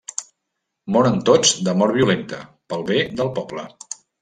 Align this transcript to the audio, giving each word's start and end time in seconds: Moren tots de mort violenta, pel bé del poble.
Moren 0.95 1.21
tots 1.31 1.51
de 1.67 1.77
mort 1.83 1.95
violenta, 1.99 2.41
pel 2.75 2.85
bé 2.91 3.01
del 3.23 3.33
poble. 3.39 3.71